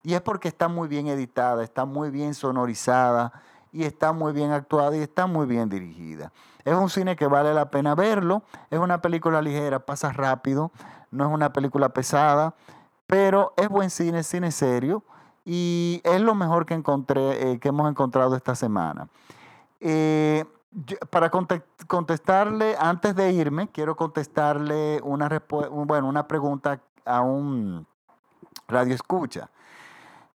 Y 0.04 0.14
es 0.14 0.22
porque 0.22 0.48
está 0.48 0.68
muy 0.68 0.88
bien 0.88 1.08
editada, 1.08 1.64
está 1.64 1.86
muy 1.86 2.10
bien 2.10 2.34
sonorizada 2.36 3.34
y 3.76 3.84
está 3.84 4.14
muy 4.14 4.32
bien 4.32 4.52
actuada 4.52 4.96
y 4.96 5.02
está 5.02 5.28
muy 5.28 5.46
bien 5.46 5.68
dirigida. 5.68 6.32
Es 6.64 6.74
un 6.74 6.90
cine 6.90 7.18
que 7.18 7.28
vale 7.28 7.54
la 7.54 7.70
pena 7.70 7.94
verlo, 7.94 8.42
es 8.72 8.80
una 8.80 9.02
película 9.02 9.42
ligera, 9.42 9.80
pasa 9.80 10.14
rápido, 10.14 10.72
no 11.12 11.28
es 11.28 11.34
una 11.34 11.52
película 11.52 11.90
pesada, 11.90 12.56
pero 13.06 13.54
es 13.58 13.68
buen 13.68 13.90
cine, 13.90 14.24
cine 14.24 14.52
serio 14.52 15.04
y 15.44 16.00
es 16.06 16.22
lo 16.22 16.36
mejor 16.36 16.66
que, 16.66 16.74
encontré, 16.74 17.52
eh, 17.52 17.60
que 17.60 17.68
hemos 17.68 17.90
encontrado 17.90 18.38
esta 18.38 18.56
semana. 18.56 19.10
Eh, 19.82 20.46
para 21.10 21.30
contestarle, 21.30 22.78
antes 22.80 23.14
de 23.14 23.32
irme, 23.34 23.68
quiero 23.68 23.98
contestarle 23.98 25.02
una, 25.04 25.44
bueno, 25.50 26.08
una 26.08 26.28
pregunta 26.30 26.80
a 27.04 27.20
un 27.20 27.86
radio 28.70 28.96
escucha. 28.96 29.50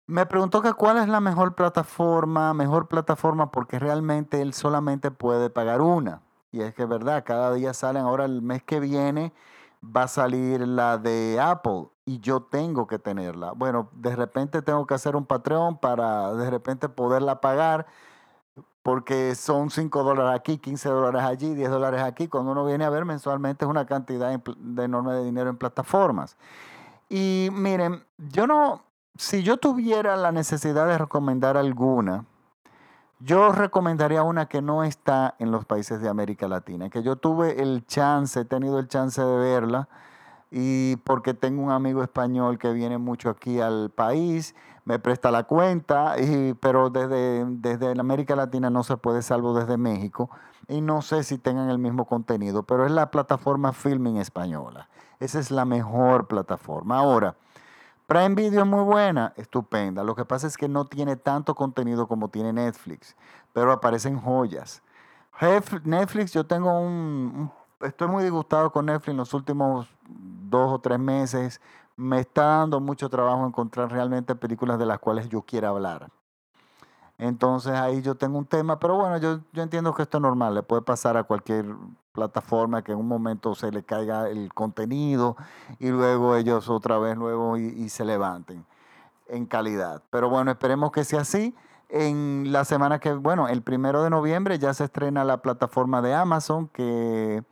Me 0.08 0.24
preguntó 0.24 0.62
que 0.62 0.72
cuál 0.72 0.98
es 0.98 1.08
la 1.08 1.20
mejor 1.20 1.56
plataforma, 1.56 2.54
mejor 2.54 2.86
plataforma 2.86 3.50
porque 3.50 3.80
realmente 3.80 4.40
él 4.40 4.54
solamente 4.54 5.10
puede 5.10 5.50
pagar 5.50 5.80
una. 5.80 6.22
Y 6.52 6.60
es 6.60 6.74
que 6.74 6.84
es 6.84 6.88
verdad, 6.88 7.24
cada 7.26 7.52
día 7.52 7.74
salen, 7.74 8.02
ahora 8.02 8.24
el 8.24 8.40
mes 8.40 8.62
que 8.62 8.78
viene 8.78 9.32
va 9.84 10.04
a 10.04 10.08
salir 10.08 10.66
la 10.66 10.98
de 10.98 11.38
Apple 11.40 11.88
y 12.04 12.20
yo 12.20 12.42
tengo 12.42 12.86
que 12.86 13.00
tenerla. 13.00 13.52
Bueno, 13.52 13.90
de 13.94 14.14
repente 14.14 14.62
tengo 14.62 14.86
que 14.86 14.94
hacer 14.94 15.16
un 15.16 15.26
Patreon 15.26 15.78
para 15.78 16.32
de 16.34 16.50
repente 16.50 16.88
poderla 16.88 17.40
pagar 17.40 17.86
porque 18.84 19.34
son 19.34 19.70
5 19.70 20.04
dólares 20.04 20.38
aquí, 20.38 20.58
15 20.58 20.88
dólares 20.88 21.22
allí, 21.22 21.54
10 21.54 21.68
dólares 21.68 22.02
aquí. 22.02 22.28
Cuando 22.28 22.52
uno 22.52 22.64
viene 22.64 22.84
a 22.84 22.90
ver 22.90 23.04
mensualmente 23.04 23.64
es 23.64 23.68
una 23.68 23.86
cantidad 23.86 24.32
enorme 24.78 25.14
de 25.14 25.24
dinero 25.24 25.50
en 25.50 25.56
plataformas. 25.56 26.36
Y 27.08 27.48
miren, 27.52 28.04
yo 28.16 28.46
no, 28.46 28.85
si 29.18 29.42
yo 29.42 29.56
tuviera 29.56 30.16
la 30.16 30.32
necesidad 30.32 30.86
de 30.86 30.98
recomendar 30.98 31.56
alguna, 31.56 32.24
yo 33.18 33.50
recomendaría 33.52 34.22
una 34.22 34.46
que 34.46 34.60
no 34.60 34.84
está 34.84 35.34
en 35.38 35.50
los 35.50 35.64
países 35.64 36.00
de 36.00 36.08
América 36.08 36.48
Latina, 36.48 36.90
que 36.90 37.02
yo 37.02 37.16
tuve 37.16 37.62
el 37.62 37.86
chance, 37.86 38.40
he 38.40 38.44
tenido 38.44 38.78
el 38.78 38.88
chance 38.88 39.22
de 39.22 39.36
verla, 39.38 39.88
y 40.50 40.96
porque 40.96 41.34
tengo 41.34 41.62
un 41.62 41.70
amigo 41.70 42.02
español 42.02 42.58
que 42.58 42.72
viene 42.72 42.98
mucho 42.98 43.30
aquí 43.30 43.60
al 43.60 43.90
país, 43.90 44.54
me 44.84 44.98
presta 44.98 45.30
la 45.30 45.44
cuenta, 45.44 46.18
y, 46.20 46.54
pero 46.54 46.90
desde, 46.90 47.44
desde 47.46 47.98
América 47.98 48.36
Latina 48.36 48.70
no 48.70 48.84
se 48.84 48.96
puede, 48.96 49.22
salvo 49.22 49.58
desde 49.58 49.78
México, 49.78 50.30
y 50.68 50.80
no 50.80 51.00
sé 51.00 51.24
si 51.24 51.38
tengan 51.38 51.70
el 51.70 51.78
mismo 51.78 52.04
contenido, 52.04 52.64
pero 52.64 52.84
es 52.84 52.92
la 52.92 53.10
plataforma 53.10 53.72
Filming 53.72 54.18
Española. 54.18 54.88
Esa 55.20 55.38
es 55.38 55.50
la 55.50 55.64
mejor 55.64 56.26
plataforma. 56.26 56.98
Ahora, 56.98 57.36
Prime 58.06 58.36
Video 58.36 58.60
es 58.60 58.66
muy 58.66 58.84
buena, 58.84 59.32
estupenda. 59.36 60.04
Lo 60.04 60.14
que 60.14 60.24
pasa 60.24 60.46
es 60.46 60.56
que 60.56 60.68
no 60.68 60.84
tiene 60.84 61.16
tanto 61.16 61.56
contenido 61.56 62.06
como 62.06 62.28
tiene 62.28 62.52
Netflix, 62.52 63.16
pero 63.52 63.72
aparecen 63.72 64.20
joyas. 64.20 64.80
Netflix, 65.82 66.32
yo 66.32 66.46
tengo 66.46 66.78
un, 66.78 67.50
estoy 67.80 68.06
muy 68.06 68.22
disgustado 68.22 68.70
con 68.70 68.86
Netflix 68.86 69.08
en 69.08 69.16
los 69.16 69.34
últimos 69.34 69.88
dos 70.08 70.72
o 70.72 70.78
tres 70.78 71.00
meses. 71.00 71.60
Me 71.96 72.20
está 72.20 72.44
dando 72.58 72.78
mucho 72.78 73.08
trabajo 73.10 73.44
encontrar 73.44 73.90
realmente 73.90 74.36
películas 74.36 74.78
de 74.78 74.86
las 74.86 75.00
cuales 75.00 75.28
yo 75.28 75.42
quiera 75.42 75.70
hablar. 75.70 76.08
Entonces 77.18 77.72
ahí 77.72 78.02
yo 78.02 78.14
tengo 78.14 78.38
un 78.38 78.44
tema, 78.44 78.78
pero 78.78 78.96
bueno, 78.96 79.16
yo, 79.18 79.40
yo 79.52 79.62
entiendo 79.62 79.94
que 79.94 80.02
esto 80.02 80.18
es 80.18 80.22
normal, 80.22 80.54
le 80.54 80.62
puede 80.62 80.82
pasar 80.82 81.16
a 81.16 81.24
cualquier 81.24 81.64
plataforma 82.16 82.82
que 82.82 82.92
en 82.92 82.98
un 82.98 83.06
momento 83.06 83.54
se 83.54 83.70
le 83.70 83.84
caiga 83.84 84.28
el 84.28 84.52
contenido 84.52 85.36
y 85.78 85.90
luego 85.90 86.34
ellos 86.34 86.68
otra 86.68 86.98
vez 86.98 87.16
luego 87.16 87.56
y, 87.58 87.88
se 87.88 88.04
levanten 88.04 88.64
en 89.28 89.46
calidad. 89.46 90.02
Pero 90.10 90.28
bueno, 90.28 90.50
esperemos 90.50 90.90
que 90.90 91.04
sea 91.04 91.20
así. 91.20 91.54
En 91.88 92.50
la 92.50 92.64
semana 92.64 92.98
que, 92.98 93.12
bueno, 93.12 93.46
el 93.46 93.62
primero 93.62 94.02
de 94.02 94.10
noviembre 94.10 94.58
ya 94.58 94.74
se 94.74 94.84
estrena 94.84 95.24
la 95.24 95.40
plataforma 95.40 96.02
de 96.02 96.14
Amazon, 96.14 96.68
que, 96.68 97.44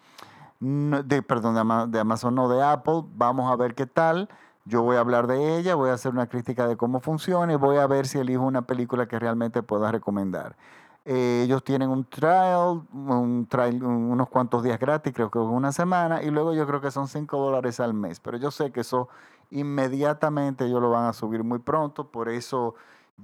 de, 0.60 1.22
perdón, 1.22 1.90
de 1.92 2.00
Amazon, 2.00 2.34
no 2.34 2.48
de 2.48 2.62
Apple. 2.62 3.04
Vamos 3.14 3.52
a 3.52 3.56
ver 3.56 3.74
qué 3.74 3.86
tal. 3.86 4.28
Yo 4.66 4.82
voy 4.82 4.96
a 4.96 5.00
hablar 5.00 5.26
de 5.26 5.58
ella, 5.58 5.74
voy 5.74 5.90
a 5.90 5.94
hacer 5.94 6.12
una 6.12 6.26
crítica 6.26 6.66
de 6.66 6.76
cómo 6.76 7.00
funciona 7.00 7.52
y 7.52 7.56
voy 7.56 7.76
a 7.76 7.86
ver 7.86 8.06
si 8.06 8.18
elijo 8.18 8.44
una 8.44 8.62
película 8.62 9.06
que 9.06 9.18
realmente 9.18 9.62
pueda 9.62 9.92
recomendar. 9.92 10.56
Eh, 11.04 11.42
ellos 11.44 11.62
tienen 11.62 11.90
un 11.90 12.04
trial, 12.04 12.82
un 12.92 13.46
unos 13.82 14.28
cuantos 14.30 14.62
días 14.62 14.78
gratis, 14.78 15.12
creo 15.12 15.30
que 15.30 15.38
una 15.38 15.70
semana, 15.70 16.22
y 16.22 16.30
luego 16.30 16.54
yo 16.54 16.66
creo 16.66 16.80
que 16.80 16.90
son 16.90 17.08
5 17.08 17.36
dólares 17.38 17.78
al 17.78 17.92
mes. 17.92 18.20
Pero 18.20 18.38
yo 18.38 18.50
sé 18.50 18.72
que 18.72 18.80
eso 18.80 19.08
inmediatamente 19.50 20.64
ellos 20.64 20.80
lo 20.80 20.90
van 20.90 21.04
a 21.04 21.12
subir 21.12 21.44
muy 21.44 21.58
pronto, 21.58 22.08
por 22.10 22.30
eso 22.30 22.74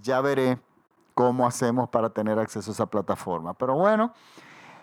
ya 0.02 0.20
veré 0.20 0.58
cómo 1.14 1.46
hacemos 1.46 1.88
para 1.88 2.10
tener 2.10 2.38
acceso 2.38 2.70
a 2.70 2.74
esa 2.74 2.86
plataforma. 2.86 3.54
Pero 3.54 3.74
bueno, 3.74 4.12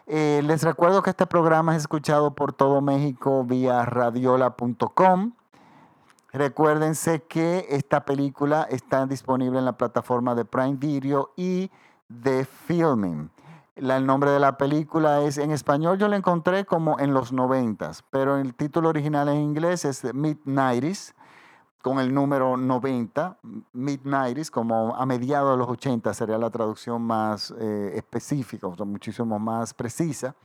eh, 0.07 0.41
les 0.43 0.63
recuerdo 0.63 1.03
que 1.03 1.11
este 1.11 1.27
programa 1.27 1.75
es 1.75 1.83
escuchado 1.83 2.33
por 2.33 2.51
todo 2.53 2.81
México 2.81 3.43
vía 3.43 3.85
radiola.com. 3.85 5.33
Recuérdense 6.33 7.23
que 7.23 7.65
esta 7.69 8.03
película 8.03 8.67
está 8.69 9.05
disponible 9.05 9.59
en 9.59 9.65
la 9.65 9.77
plataforma 9.77 10.35
de 10.35 10.43
Prime 10.43 10.75
Video 10.75 11.31
y 11.37 11.71
de 12.09 12.45
Filming. 12.45 13.29
el 13.75 14.05
nombre 14.05 14.31
de 14.31 14.39
la 14.39 14.57
película 14.57 15.21
es, 15.21 15.37
en 15.37 15.51
español 15.51 15.97
yo 15.97 16.09
la 16.09 16.17
encontré 16.17 16.65
como 16.65 16.99
en 16.99 17.13
los 17.13 17.31
noventas, 17.31 18.03
pero 18.09 18.37
el 18.37 18.55
título 18.55 18.89
original 18.89 19.29
en 19.29 19.37
inglés 19.37 19.85
es 19.85 20.13
Midnighties, 20.13 21.15
con 21.81 21.99
el 21.99 22.13
número 22.13 22.57
90, 22.57 23.37
Midnighties, 23.71 24.51
como 24.51 24.95
a 24.97 25.05
mediados 25.05 25.51
de 25.51 25.57
los 25.57 25.69
80 25.69 26.13
sería 26.13 26.37
la 26.37 26.49
traducción 26.49 27.01
más 27.01 27.53
eh, 27.57 27.93
específica, 27.95 28.67
o 28.67 28.85
muchísimo 28.85 29.39
más 29.39 29.73
precisa. 29.73 30.35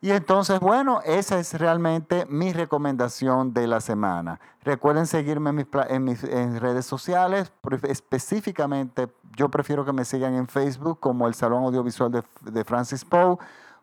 Y 0.00 0.10
entonces, 0.10 0.60
bueno, 0.60 1.00
esa 1.04 1.38
es 1.38 1.54
realmente 1.54 2.26
mi 2.28 2.52
recomendación 2.52 3.54
de 3.54 3.66
la 3.66 3.80
semana. 3.80 4.38
Recuerden 4.62 5.06
seguirme 5.06 5.50
en 5.88 6.04
mis, 6.04 6.20
redes 6.60 6.84
sociales, 6.84 7.50
específicamente 7.82 9.08
yo 9.36 9.50
prefiero 9.50 9.84
que 9.84 9.92
me 9.92 10.04
sigan 10.04 10.34
en 10.34 10.48
Facebook 10.48 11.00
como 11.00 11.26
el 11.26 11.34
Salón 11.34 11.64
Audiovisual 11.64 12.10
de, 12.42 12.64
Francis 12.64 13.04
Poe, 13.04 13.36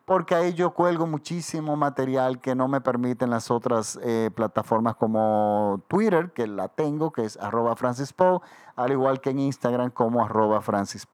porque 0.06 0.36
ahí 0.36 0.54
yo 0.54 0.72
cuelgo 0.72 1.08
muchísimo 1.08 1.76
material 1.78 2.40
que 2.40 2.54
no 2.54 2.68
me 2.68 2.82
permiten 2.82 3.30
las 3.30 3.50
otras 3.50 3.98
eh, 4.04 4.30
plataformas 4.36 4.96
como 4.96 5.82
Twitter, 5.88 6.32
que 6.32 6.46
la 6.46 6.68
tengo, 6.68 7.12
que 7.12 7.24
es 7.24 7.38
arroba 7.38 7.76
Francis 7.76 8.14
al 8.76 8.92
igual 8.92 9.22
que 9.22 9.30
en 9.32 9.40
Instagram 9.40 9.92
como 9.92 10.24
arroba 10.24 10.62
Francis. 10.62 11.08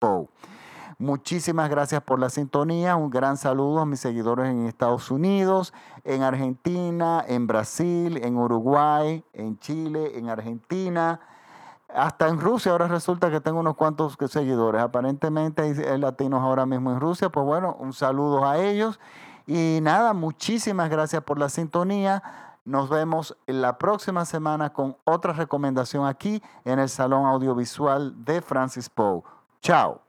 Muchísimas 1.01 1.69
gracias 1.69 2.01
por 2.01 2.19
la 2.19 2.29
sintonía. 2.29 2.97
Un 2.97 3.09
gran 3.09 3.37
saludo 3.37 3.79
a 3.79 3.85
mis 3.85 4.01
seguidores 4.01 4.47
en 4.47 4.65
Estados 4.65 5.09
Unidos, 5.11 5.73
en 6.03 6.23
Argentina, 6.23 7.23
en 7.25 7.47
Brasil, 7.47 8.17
en 8.21 8.35
Uruguay, 8.35 9.23
en 9.31 9.57
Chile, 9.59 10.17
en 10.19 10.27
Argentina. 10.27 11.21
Hasta 11.87 12.27
en 12.27 12.37
Rusia 12.37 12.73
ahora 12.73 12.89
resulta 12.89 13.31
que 13.31 13.39
tengo 13.39 13.61
unos 13.61 13.77
cuantos 13.77 14.17
seguidores. 14.27 14.81
Aparentemente 14.81 15.61
hay 15.61 15.97
latinos 15.97 16.41
ahora 16.41 16.65
mismo 16.65 16.91
en 16.91 16.99
Rusia. 16.99 17.29
Pues 17.29 17.45
bueno, 17.45 17.77
un 17.79 17.93
saludo 17.93 18.45
a 18.45 18.57
ellos. 18.57 18.99
Y 19.47 19.79
nada, 19.81 20.11
muchísimas 20.11 20.89
gracias 20.89 21.23
por 21.23 21.39
la 21.39 21.47
sintonía. 21.47 22.21
Nos 22.65 22.89
vemos 22.89 23.37
la 23.47 23.77
próxima 23.77 24.25
semana 24.25 24.73
con 24.73 24.97
otra 25.05 25.31
recomendación 25.31 26.05
aquí 26.05 26.43
en 26.65 26.77
el 26.77 26.89
Salón 26.89 27.25
Audiovisual 27.25 28.25
de 28.25 28.41
Francis 28.41 28.89
Poe. 28.89 29.23
Chao. 29.61 30.08